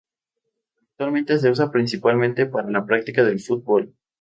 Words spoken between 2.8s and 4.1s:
práctica del fútbol.